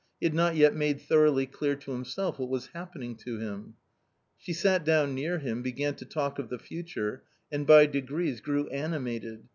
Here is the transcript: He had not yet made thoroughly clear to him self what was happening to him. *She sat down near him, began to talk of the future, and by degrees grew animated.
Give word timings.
He 0.19 0.25
had 0.25 0.33
not 0.33 0.55
yet 0.55 0.73
made 0.75 0.99
thoroughly 0.99 1.45
clear 1.45 1.75
to 1.75 1.91
him 1.93 2.05
self 2.05 2.39
what 2.39 2.49
was 2.49 2.69
happening 2.73 3.15
to 3.17 3.37
him. 3.37 3.75
*She 4.35 4.51
sat 4.51 4.83
down 4.83 5.13
near 5.13 5.37
him, 5.37 5.61
began 5.61 5.93
to 5.97 6.05
talk 6.05 6.39
of 6.39 6.49
the 6.49 6.57
future, 6.57 7.21
and 7.51 7.67
by 7.67 7.85
degrees 7.85 8.41
grew 8.41 8.67
animated. 8.69 9.43